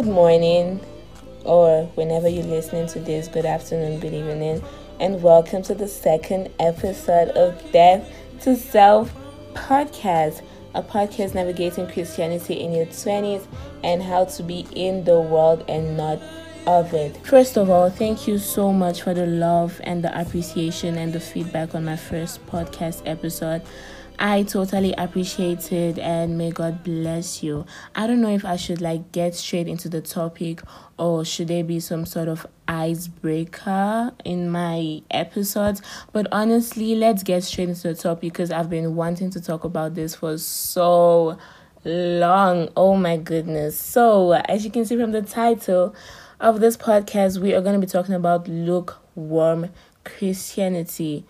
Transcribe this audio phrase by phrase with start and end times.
[0.00, 0.80] good morning,
[1.44, 4.64] or whenever you're listening to this, good afternoon, good evening,
[4.98, 8.10] and welcome to the second episode of Death
[8.40, 9.12] to Self
[9.52, 10.42] podcast,
[10.74, 13.46] a podcast navigating Christianity in your 20s
[13.84, 16.18] and how to be in the world and not
[16.66, 17.14] of it.
[17.26, 21.20] First of all, thank you so much for the love and the appreciation and the
[21.20, 23.60] feedback on my first podcast episode.
[24.18, 27.64] I totally appreciate it and may God bless you.
[27.94, 30.60] I don't know if I should like get straight into the topic
[30.98, 35.82] or should there be some sort of icebreaker in my episodes,
[36.12, 39.94] but honestly, let's get straight into the topic because I've been wanting to talk about
[39.94, 41.38] this for so
[41.84, 42.68] long.
[42.76, 43.78] Oh my goodness.
[43.78, 45.94] So, as you can see from the title
[46.38, 49.70] of this podcast, we are going to be talking about lukewarm
[50.04, 51.24] Christianity.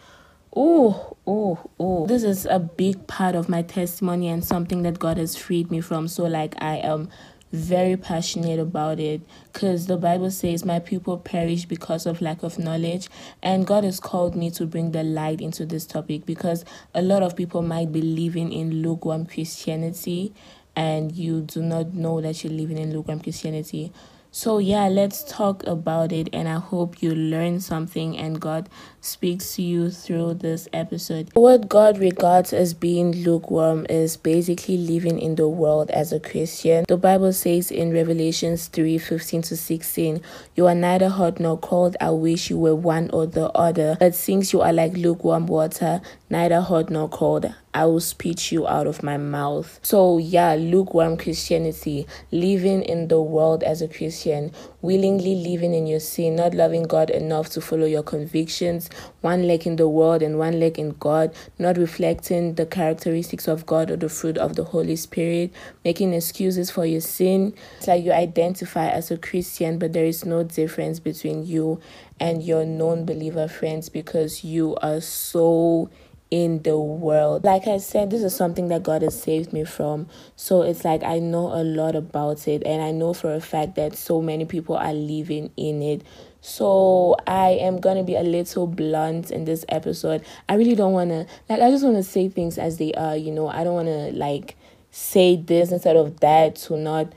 [0.54, 2.06] Oh, oh, oh.
[2.06, 5.80] This is a big part of my testimony and something that God has freed me
[5.80, 6.08] from.
[6.08, 7.08] So, like, I am
[7.52, 9.20] very passionate about it
[9.52, 13.08] because the Bible says, My people perish because of lack of knowledge.
[13.42, 16.64] And God has called me to bring the light into this topic because
[16.94, 20.32] a lot of people might be living in lukewarm Christianity
[20.76, 23.92] and you do not know that you're living in lukewarm Christianity.
[24.32, 26.28] So, yeah, let's talk about it.
[26.32, 28.68] And I hope you learn something and God
[29.00, 31.30] speaks to you through this episode.
[31.34, 36.84] What God regards as being lukewarm is basically living in the world as a Christian.
[36.86, 40.22] The Bible says in Revelations 3 15 to 16,
[40.54, 41.96] You are neither hot nor cold.
[42.00, 43.96] I wish you were one or the other.
[43.98, 48.66] But since you are like lukewarm water, neither hot nor cold, I will spit you
[48.66, 49.78] out of my mouth.
[49.82, 54.50] So, yeah, lukewarm Christianity, living in the world as a Christian,
[54.82, 59.68] willingly living in your sin, not loving God enough to follow your convictions, one leg
[59.68, 63.96] in the world and one leg in God, not reflecting the characteristics of God or
[63.96, 65.52] the fruit of the Holy Spirit,
[65.84, 67.54] making excuses for your sin.
[67.78, 71.80] It's like you identify as a Christian, but there is no difference between you
[72.18, 75.88] and your non believer friends because you are so
[76.30, 77.44] in the world.
[77.44, 80.08] Like I said, this is something that God has saved me from.
[80.36, 83.74] So it's like I know a lot about it, and I know for a fact
[83.76, 86.02] that so many people are living in it.
[86.40, 90.24] So I am gonna be a little blunt in this episode.
[90.48, 93.48] I really don't wanna like I just wanna say things as they are, you know.
[93.48, 94.56] I don't wanna like
[94.90, 97.12] say this instead of that to not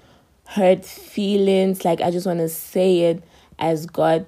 [0.47, 1.85] hurt feelings.
[1.85, 3.23] Like I just wanna say it
[3.59, 4.25] as God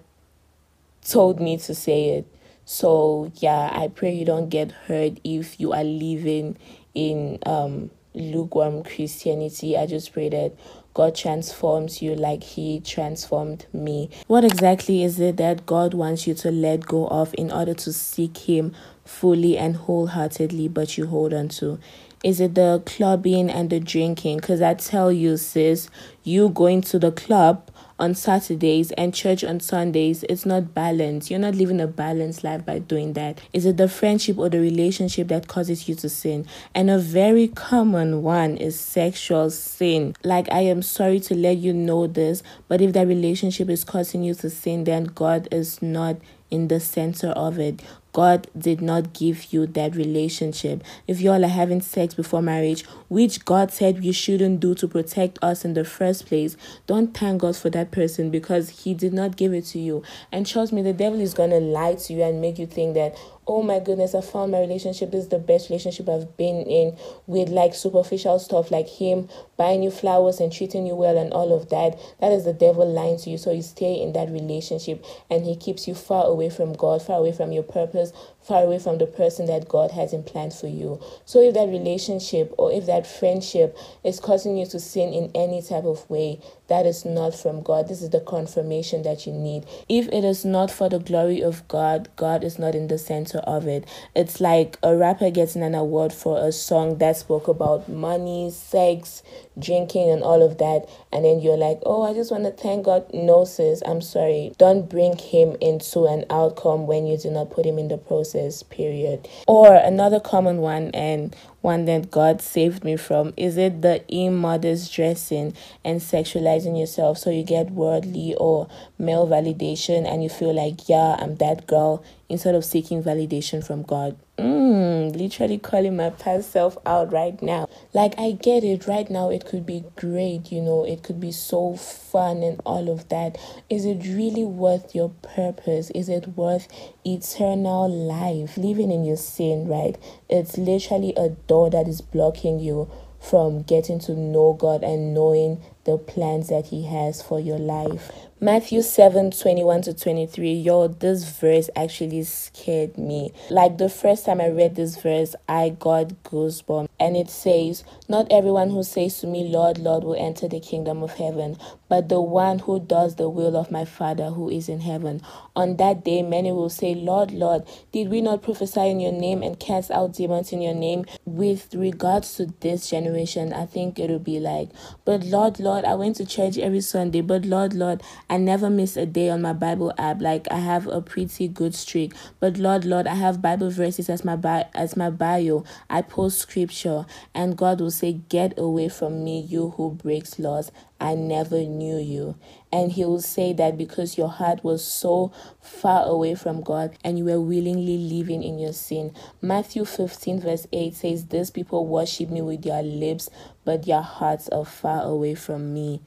[1.03, 2.34] told me to say it.
[2.65, 6.57] So yeah, I pray you don't get hurt if you are living
[6.93, 9.77] in um lukewarm Christianity.
[9.77, 10.55] I just pray that
[10.93, 14.09] God transforms you like He transformed me.
[14.27, 17.93] What exactly is it that God wants you to let go of in order to
[17.93, 18.73] seek Him
[19.03, 21.77] fully and wholeheartedly, but you hold on to?
[22.23, 24.37] Is it the clubbing and the drinking?
[24.37, 25.89] Because I tell you, sis,
[26.23, 27.64] you going to the club
[27.97, 31.29] on Saturdays and church on Sundays, it's not balanced.
[31.29, 33.39] You're not living a balanced life by doing that.
[33.53, 36.45] Is it the friendship or the relationship that causes you to sin?
[36.73, 40.15] And a very common one is sexual sin.
[40.23, 44.23] Like, I am sorry to let you know this, but if that relationship is causing
[44.23, 46.17] you to sin, then God is not
[46.51, 47.81] in the center of it.
[48.15, 50.85] God did not give you that relationship.
[51.05, 54.87] If you all are having sex before marriage, which God said you shouldn't do to
[54.87, 56.55] protect us in the first place,
[56.87, 60.01] don't thank God for that person because He did not give it to you.
[60.31, 62.93] And trust me, the devil is going to lie to you and make you think
[62.93, 63.17] that,
[63.47, 65.11] oh my goodness, I found my relationship.
[65.11, 69.27] This is the best relationship I've been in with like superficial stuff like him
[69.57, 71.99] buying you flowers and treating you well and all of that.
[72.19, 73.37] That is the devil lying to you.
[73.37, 77.19] So you stay in that relationship and he keeps you far away from God, far
[77.19, 78.11] away from your purpose,
[78.41, 81.01] far away from the person that God has in plan for you.
[81.25, 85.61] So if that relationship or if that friendship is causing you to sin in any
[85.61, 87.87] type of way, that is not from God.
[87.87, 89.65] This is the confirmation that you need.
[89.89, 93.39] If it is not for the glory of God, God is not in the center
[93.39, 93.87] of it.
[94.15, 99.23] It's like a rapper getting an award for a song that spoke about money, sex,
[99.59, 100.87] drinking, and all of that.
[101.11, 103.05] And then you're like, oh, I just want to thank God.
[103.13, 104.53] No, sis, I'm sorry.
[104.57, 108.63] Don't bring him into an outcome when you do not put him in the process,
[108.63, 109.27] period.
[109.47, 113.33] Or another common one, and one that God saved me from?
[113.35, 118.69] Is it the immodest dressing and sexualizing yourself so you get worldly or
[118.99, 123.81] male validation and you feel like, yeah, I'm that girl instead of seeking validation from
[123.81, 124.15] God?
[124.37, 127.69] Mm, literally calling my past self out right now.
[127.93, 131.31] Like, I get it right now, it could be great, you know, it could be
[131.31, 133.37] so fun and all of that.
[133.69, 135.89] Is it really worth your purpose?
[135.91, 136.67] Is it worth
[137.05, 138.57] eternal life?
[138.57, 139.97] Living in your sin, right?
[140.29, 142.91] It's literally a door that is blocking you
[143.21, 148.11] from getting to know God and knowing the plans that He has for your life.
[148.41, 150.53] Matthew 7 21 to 23.
[150.53, 153.31] Yo, this verse actually scared me.
[153.49, 156.89] Like the first time I read this verse, I got goosebumps.
[156.99, 161.01] And it says, Not everyone who says to me, Lord, Lord, will enter the kingdom
[161.01, 161.57] of heaven,
[161.89, 165.21] but the one who does the will of my Father who is in heaven.
[165.55, 169.43] On that day, many will say, Lord, Lord, did we not prophesy in your name
[169.43, 171.05] and cast out demons in your name?
[171.25, 174.69] With regards to this generation, I think it'll be like,
[175.05, 178.97] But Lord, Lord, I went to church every Sunday, but Lord, Lord, I never miss
[178.97, 180.21] a day on my Bible app.
[180.21, 182.13] Like I have a pretty good streak.
[182.39, 185.63] But Lord, Lord, I have Bible verses as my bi- as my bio.
[185.89, 190.71] I post scripture, and God will say, "Get away from me, you who breaks laws.
[190.99, 192.35] I never knew you."
[192.71, 197.17] And He will say that because your heart was so far away from God and
[197.17, 199.11] you were willingly living in your sin.
[199.41, 203.29] Matthew 15 verse 8 says, "These people worship me with their lips,
[203.63, 206.01] but their hearts are far away from me."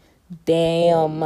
[0.45, 1.23] Damn.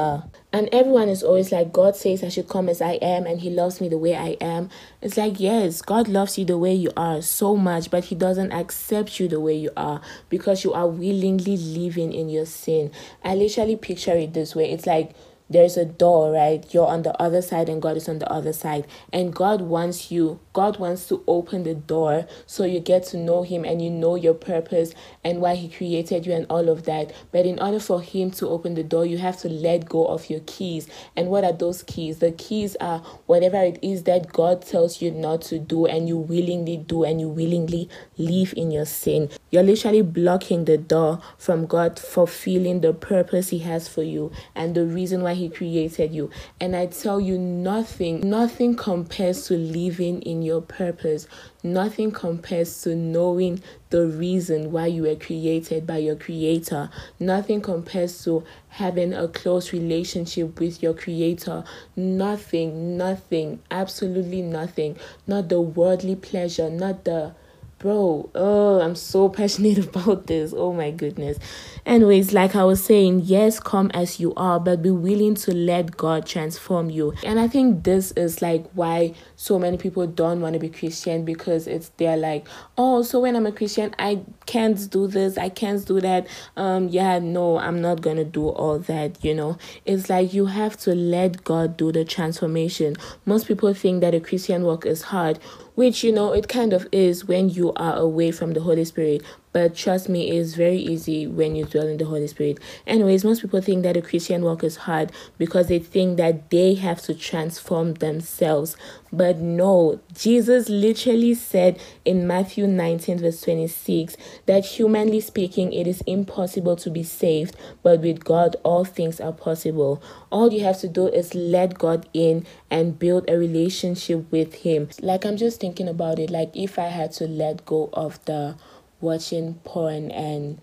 [0.53, 3.51] And everyone is always like, God says I should come as I am and He
[3.51, 4.71] loves me the way I am.
[5.01, 8.53] It's like, yes, God loves you the way you are so much, but He doesn't
[8.53, 12.93] accept you the way you are because you are willingly living in your sin.
[13.25, 15.15] I literally picture it this way it's like,
[15.53, 16.65] there's a door, right?
[16.73, 18.87] You're on the other side and God is on the other side.
[19.13, 23.43] And God wants you, God wants to open the door so you get to know
[23.43, 24.95] Him and you know your purpose
[25.25, 27.13] and why He created you and all of that.
[27.31, 30.31] But in order for Him to open the door, you have to let go of
[30.31, 30.89] your keys.
[31.17, 32.19] And what are those keys?
[32.19, 36.17] The keys are whatever it is that God tells you not to do and you
[36.17, 39.31] willingly do and you willingly live in your sin.
[39.51, 44.75] You're literally blocking the door from God fulfilling the purpose He has for you and
[44.75, 46.31] the reason why created you.
[46.61, 51.27] And I tell you, nothing, nothing compares to living in your purpose.
[51.62, 56.91] Nothing compares to knowing the reason why you were created by your Creator.
[57.21, 61.65] Nothing compares to having a close relationship with your Creator.
[61.94, 64.97] Nothing, nothing, absolutely nothing.
[65.27, 67.35] Not the worldly pleasure, not the
[67.83, 71.37] bro oh i'm so passionate about this oh my goodness
[71.84, 75.96] anyways like i was saying yes come as you are but be willing to let
[75.96, 77.12] god transform you.
[77.25, 81.25] And i think this is like why so many people don't want to be christian
[81.25, 82.46] because it's they're like
[82.79, 86.26] oh so when i'm a christian i can't do this i can't do that.
[86.56, 89.58] Um yeah no i'm not gonna do all that you know?
[89.84, 92.96] It's like you have to let god do the transformation.
[93.26, 95.38] Most people think that a christian walk is hard
[95.75, 99.23] which you know it kind of is when you are away from the Holy Spirit.
[99.53, 102.59] But trust me, it's very easy when you dwell in the Holy Spirit.
[102.87, 106.75] Anyways, most people think that a Christian walk is hard because they think that they
[106.75, 108.77] have to transform themselves.
[109.13, 114.17] But no, Jesus literally said in Matthew 19, verse 26,
[114.47, 119.33] that humanly speaking, it is impossible to be saved, but with God, all things are
[119.33, 120.03] possible.
[120.31, 124.89] All you have to do is let God in and build a relationship with Him.
[125.03, 128.57] Like, I'm just thinking about it, like if I had to let go of the
[129.03, 130.61] watching porn and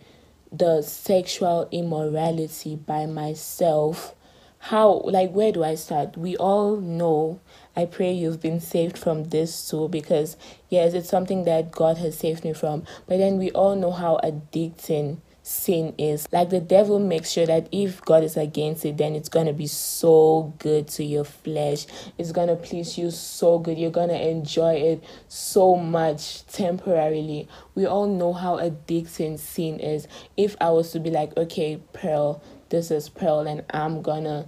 [0.52, 4.16] the sexual immorality by myself
[4.60, 6.18] how like where do i start?
[6.18, 7.40] We all know
[7.76, 10.36] i pray you've been saved from this too because
[10.70, 12.84] yes it's something that god has saved me from.
[13.08, 15.18] But then we all know how addicting
[15.50, 16.28] sin is.
[16.32, 19.66] Like the devil makes sure that if God is against it, then it's gonna be
[19.66, 21.88] so good to your flesh.
[22.18, 23.78] It's gonna please you so good.
[23.78, 27.48] You're gonna enjoy it so much temporarily.
[27.74, 30.08] We all know how addicting sin is.
[30.38, 34.48] If I was to be like, okay, Pearl, this is Pearl, and I'm gonna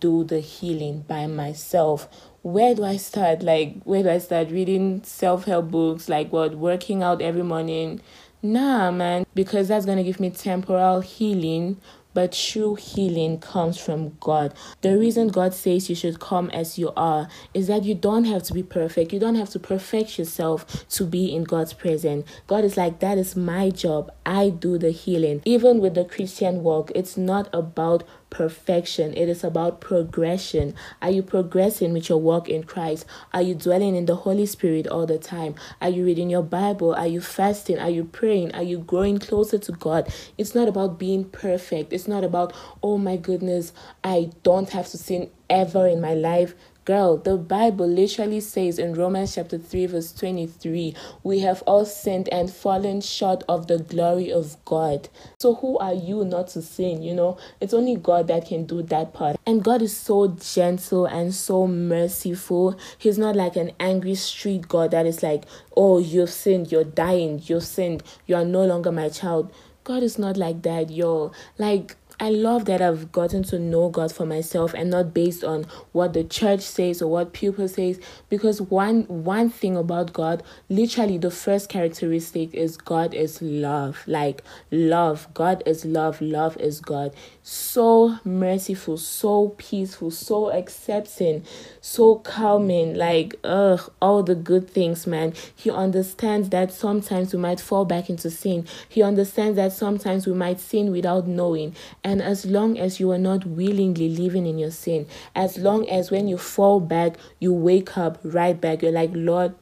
[0.00, 2.08] do the healing by myself
[2.42, 3.42] where do I start?
[3.42, 6.08] Like, where do I start reading self help books?
[6.08, 8.00] Like, what, working out every morning,
[8.42, 11.78] Nah, man, because that's gonna give me temporal healing,
[12.14, 14.54] but true healing comes from God.
[14.80, 18.42] The reason God says you should come as you are is that you don't have
[18.44, 19.12] to be perfect.
[19.12, 22.26] You don't have to perfect yourself to be in God's presence.
[22.46, 24.10] God is like, that is my job.
[24.24, 25.42] I do the healing.
[25.44, 30.74] Even with the Christian walk, it's not about perfection, it is about progression.
[31.02, 33.04] Are you progressing with your walk in Christ?
[33.34, 35.56] Are you dwelling in the Holy Spirit all the time?
[35.82, 36.94] Are you reading your Bible?
[36.94, 37.78] Are you fasting?
[37.78, 38.54] Are you praying?
[38.54, 40.12] Are you growing closer to God?
[40.38, 41.92] It's not about being perfect.
[41.92, 43.72] It's not about, oh my goodness,
[44.02, 46.54] I don't have to sin ever in my life.
[46.90, 50.92] Girl, the Bible literally says in Romans chapter 3, verse 23,
[51.22, 55.08] we have all sinned and fallen short of the glory of God.
[55.38, 57.00] So, who are you not to sin?
[57.00, 59.36] You know, it's only God that can do that part.
[59.46, 62.76] And God is so gentle and so merciful.
[62.98, 65.44] He's not like an angry street God that is like,
[65.76, 70.18] oh, you've sinned, you're dying, you've sinned, you are no longer my child God is
[70.18, 71.32] not like that, yo.
[71.58, 75.64] Like I love that I've gotten to know God for myself and not based on
[75.92, 77.98] what the church says or what people says
[78.28, 84.04] because one one thing about God, literally the first characteristic is God is love.
[84.06, 85.28] Like love.
[85.32, 86.20] God is love.
[86.20, 87.14] Love is God.
[87.42, 91.42] So merciful, so peaceful, so accepting,
[91.80, 95.32] so calming, like ugh, all the good things, man.
[95.56, 98.66] He understands that sometimes we might fall back into sin.
[98.90, 101.74] He understands that sometimes we might sin without knowing.
[102.04, 106.10] And as long as you are not willingly living in your sin, as long as
[106.10, 109.54] when you fall back, you wake up right back, you're like, Lord,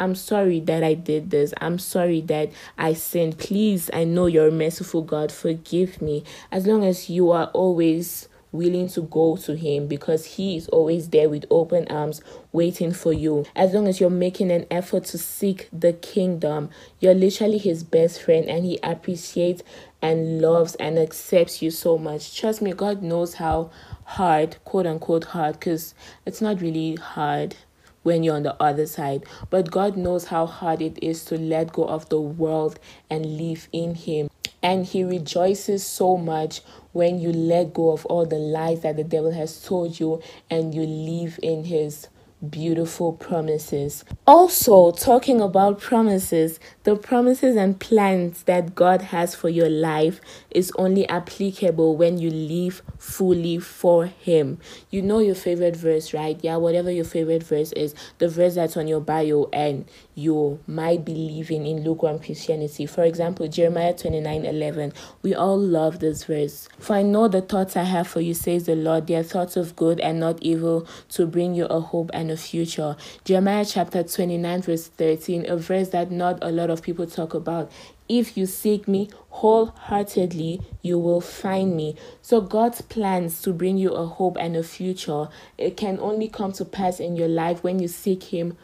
[0.00, 1.52] I'm sorry that I did this.
[1.60, 3.38] I'm sorry that I sinned.
[3.38, 5.30] Please, I know you're merciful God.
[5.30, 6.24] Forgive me.
[6.50, 11.08] As long as you are always willing to go to him because he is always
[11.08, 12.20] there with open arms
[12.52, 13.44] waiting for you.
[13.56, 16.68] As long as you're making an effort to seek the kingdom,
[17.00, 19.62] you're literally his best friend and he appreciates
[20.02, 22.38] and loves and accepts you so much.
[22.38, 23.70] Trust me, God knows how
[24.04, 25.94] hard, quote unquote, hard, because
[26.26, 27.54] it's not really hard
[28.02, 29.24] when you're on the other side.
[29.48, 32.78] But God knows how hard it is to let go of the world
[33.08, 34.28] and live in Him.
[34.62, 39.04] And He rejoices so much when you let go of all the lies that the
[39.04, 42.08] devil has told you and you live in His
[42.48, 44.04] beautiful promises.
[44.26, 50.20] Also, talking about promises, the promises and plans that God has for your life
[50.50, 54.58] is only applicable when you live fully for Him.
[54.90, 56.38] You know your favorite verse, right?
[56.42, 61.04] Yeah, whatever your favorite verse is, the verse that's on your bio and you might
[61.04, 62.86] be living in lukewarm Christianity.
[62.86, 64.92] For example, Jeremiah 29 11.
[65.22, 66.68] We all love this verse.
[66.78, 69.06] For I know the thoughts I have for you, says the Lord.
[69.06, 72.36] They are thoughts of good and not evil to bring you a hope and a
[72.36, 72.96] future.
[73.24, 77.70] Jeremiah chapter 29, verse 13, a verse that not a lot of people talk about.
[78.08, 81.94] If you seek me wholeheartedly, you will find me.
[82.20, 86.52] So, God's plans to bring you a hope and a future, it can only come
[86.52, 88.56] to pass in your life when you seek Him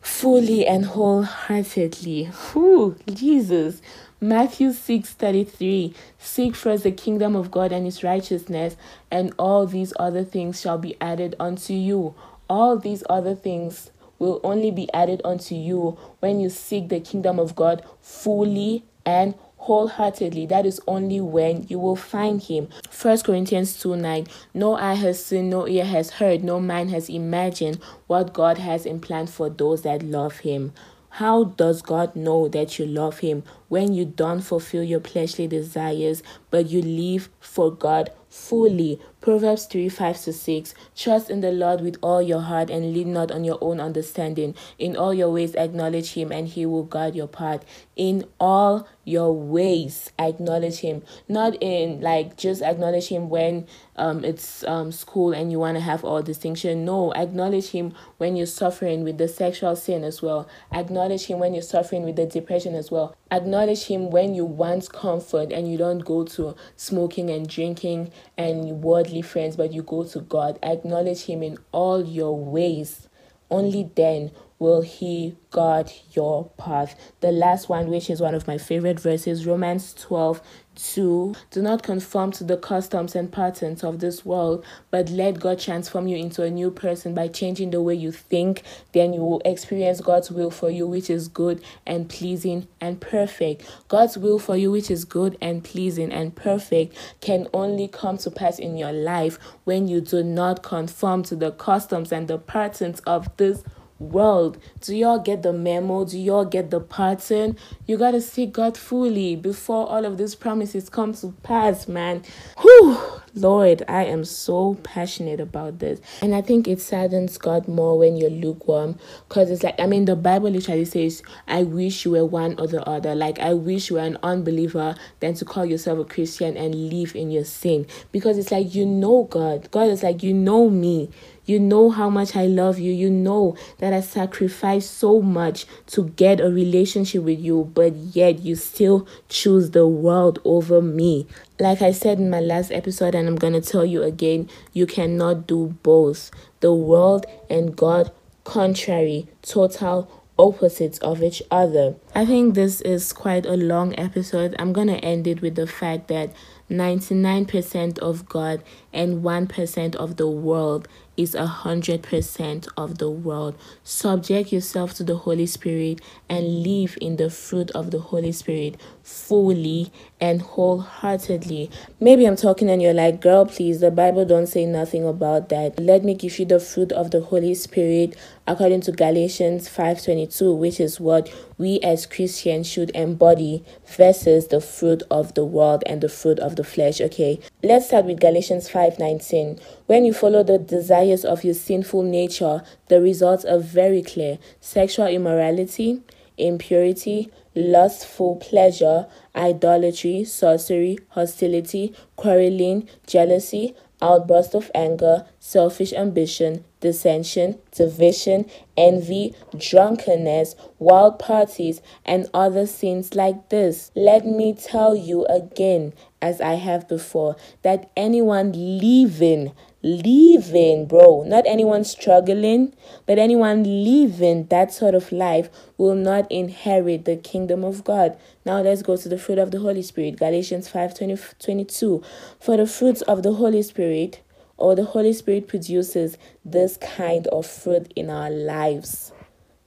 [0.00, 2.24] fully and wholeheartedly.
[2.24, 3.82] Whew, Jesus.
[4.20, 8.76] Matthew 6 33 Seek first the kingdom of God and his righteousness,
[9.12, 12.16] and all these other things shall be added unto you.
[12.48, 17.38] All these other things will only be added unto you when you seek the kingdom
[17.38, 20.46] of God fully and wholeheartedly.
[20.46, 22.68] That is only when you will find him.
[22.90, 24.26] First Corinthians 2 9.
[24.54, 28.86] No eye has seen, no ear has heard, no mind has imagined what God has
[28.86, 30.72] in plan for those that love him.
[31.10, 36.22] How does God know that you love Him when you don't fulfill your fleshly desires,
[36.50, 39.00] but you live for God fully?
[39.20, 40.74] Proverbs 3 5 to 6.
[40.96, 44.54] Trust in the Lord with all your heart and lean not on your own understanding.
[44.78, 47.64] In all your ways, acknowledge Him, and He will guard your path.
[47.96, 51.02] In all your ways, acknowledge Him.
[51.28, 55.80] Not in like just acknowledge Him when um, it's um, school and you want to
[55.80, 56.84] have all distinction.
[56.84, 60.48] No, acknowledge Him when you're suffering with the sexual sin as well.
[60.72, 63.16] Acknowledge Him when you're suffering with the depression as well.
[63.30, 68.80] Acknowledge Him when you want comfort and you don't go to smoking and drinking and
[69.22, 70.58] friends, but you go to God.
[70.62, 73.08] Acknowledge Him in all your ways.
[73.50, 76.94] Only then will He guard your path.
[77.20, 80.40] The last one, which is one of my favorite verses, Romans 12
[80.78, 81.34] 2.
[81.50, 86.06] Do not conform to the customs and patterns of this world, but let God transform
[86.06, 88.62] you into a new person by changing the way you think.
[88.92, 93.68] Then you will experience God's will for you, which is good and pleasing and perfect.
[93.88, 98.30] God's will for you, which is good and pleasing and perfect, can only come to
[98.30, 103.00] pass in your life when you do not conform to the customs and the patterns
[103.00, 103.64] of this
[103.98, 104.58] world.
[104.80, 106.04] Do y'all get the memo?
[106.04, 107.56] Do y'all get the pattern?
[107.86, 112.22] You gotta seek God fully before all of these promises come to pass, man.
[112.60, 112.98] Whew,
[113.34, 116.00] Lord, I am so passionate about this.
[116.22, 118.98] And I think it saddens God more when you're lukewarm.
[119.28, 122.66] Because it's like, I mean, the Bible literally says, I wish you were one or
[122.66, 123.14] the other.
[123.14, 127.14] Like, I wish you were an unbeliever than to call yourself a Christian and live
[127.14, 127.86] in your sin.
[128.12, 129.70] Because it's like, you know God.
[129.70, 131.10] God is like, you know me.
[131.48, 132.92] You know how much I love you.
[132.92, 138.40] You know that I sacrificed so much to get a relationship with you, but yet
[138.40, 141.26] you still choose the world over me.
[141.58, 144.84] Like I said in my last episode, and I'm going to tell you again, you
[144.84, 146.30] cannot do both.
[146.60, 148.12] The world and God,
[148.44, 151.96] contrary, total opposites of each other.
[152.14, 154.54] I think this is quite a long episode.
[154.58, 156.30] I'm going to end it with the fact that
[156.70, 158.62] 99% of God
[158.92, 160.86] and 1% of the world
[161.18, 163.54] is a hundred percent of the world.
[163.82, 168.76] Subject yourself to the Holy Spirit and live in the fruit of the Holy Spirit
[169.02, 171.70] fully and wholeheartedly.
[172.00, 175.78] Maybe I'm talking and you're like, girl, please, the Bible don't say nothing about that.
[175.78, 180.80] Let me give you the fruit of the Holy Spirit according to Galatians 5:22, which
[180.80, 186.08] is what we as Christians should embody versus the fruit of the world and the
[186.08, 187.00] fruit of the flesh.
[187.00, 189.58] Okay, let's start with Galatians 5:19.
[189.86, 195.06] When you follow the desires of your sinful nature, the results are very clear: sexual
[195.06, 196.00] immorality,
[196.38, 208.46] impurity, lustful pleasure, idolatry, sorcery, hostility, quarreling, jealousy, outburst of anger, selfish ambition, dissension, division,
[208.76, 213.90] envy, drunkenness, wild parties, and other sins like this.
[213.96, 221.24] Let me tell you again, as I have before, that anyone living living, bro.
[221.24, 222.74] Not anyone struggling,
[223.06, 228.18] but anyone living that sort of life will not inherit the kingdom of God.
[228.44, 230.18] Now let's go to the fruit of the Holy Spirit.
[230.18, 232.02] Galatians 5 20, 22.
[232.40, 234.20] For the fruits of the Holy Spirit,
[234.56, 239.12] or the Holy Spirit produces this kind of fruit in our lives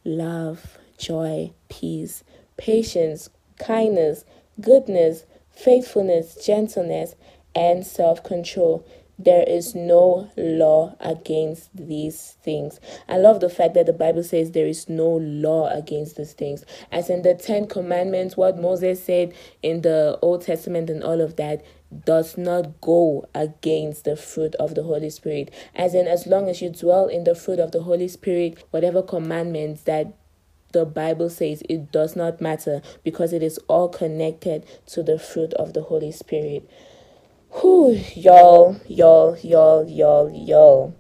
[0.04, 2.24] love, joy, peace,
[2.58, 4.26] patience, kindness,
[4.60, 7.16] goodness, faithfulness, gentleness,
[7.56, 8.86] and self control
[9.24, 12.80] there is no law against these things.
[13.08, 16.66] I love the fact that the Bible says there is no law against these things.
[16.92, 21.36] As in the Ten Commandments, what Moses said in the Old Testament and all of
[21.36, 21.64] that
[22.06, 25.54] does not go against the fruit of the Holy Spirit.
[25.76, 29.02] As in, as long as you dwell in the fruit of the Holy Spirit, whatever
[29.02, 30.14] commandments that
[30.72, 35.54] the Bible says it does not matter because it is all connected to the fruit
[35.56, 36.70] of the Holy Spirit.
[37.54, 40.96] Whew, y'all, y'all, y'all, y'all, y'all.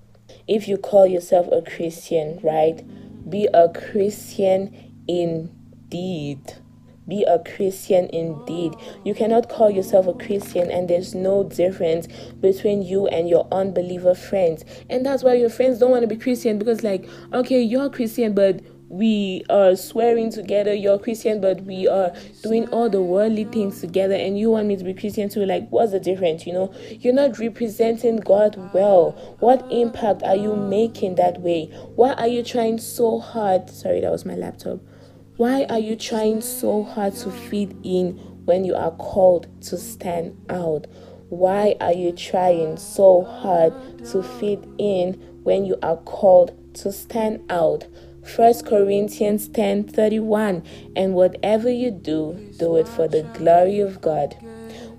[0.50, 2.84] If you call yourself a Christian, right?
[3.30, 4.76] Be a Christian
[5.08, 6.42] indeed.
[7.08, 8.74] Be a Christian indeed.
[9.06, 12.08] You cannot call yourself a Christian and there's no difference
[12.42, 14.66] between you and your unbeliever friends.
[14.90, 18.34] And that's why your friends don't want to be Christian because, like, okay, you're Christian,
[18.34, 18.60] but
[18.92, 24.14] we are swearing together you're christian but we are doing all the worldly things together
[24.14, 25.46] and you want me to be christian too?
[25.46, 26.74] Like what's the difference you know?
[26.90, 29.12] You're not representing god well.
[29.40, 31.68] What impact are you making that way?
[31.96, 33.70] Why are you trying so hard?
[33.70, 34.80] Sorry that was my laptop.
[35.38, 40.38] Why are you trying so hard to fit in when you are called to stand
[40.50, 40.88] out?
[41.30, 43.74] Why are you trying so hard
[44.12, 47.88] to fit in when you are called to stand out
[48.24, 50.64] 1 Corinthians 10 31.
[50.96, 54.36] And whatever you do, do it for the glory of God.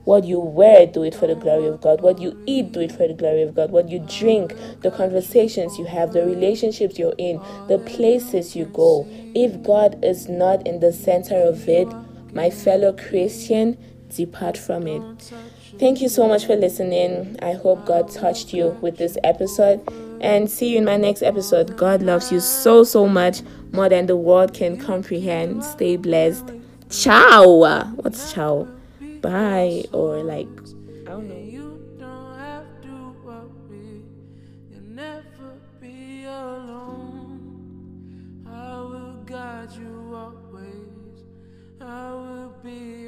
[0.05, 2.01] What you wear, do it for the glory of God.
[2.01, 3.71] What you eat, do it for the glory of God.
[3.71, 9.07] What you drink, the conversations you have, the relationships you're in, the places you go.
[9.35, 11.87] If God is not in the center of it,
[12.33, 15.33] my fellow Christian, depart from it.
[15.79, 17.37] Thank you so much for listening.
[17.41, 19.87] I hope God touched you with this episode
[20.23, 21.77] and see you in my next episode.
[21.77, 25.65] God loves you so, so much more than the world can comprehend.
[25.65, 26.51] Stay blessed.
[26.91, 27.87] Ciao.
[27.97, 28.69] What's ciao?
[29.21, 29.85] Bye.
[29.93, 30.49] Or like,
[31.07, 31.43] I don't know.
[39.79, 41.25] you always.
[41.81, 43.02] I will be.